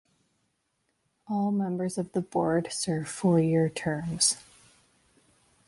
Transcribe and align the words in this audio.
All 1.27 1.51
members 1.51 1.95
of 1.99 2.13
the 2.13 2.21
board 2.21 2.69
serve 2.71 3.07
four-year 3.07 3.69
terms. 3.69 4.37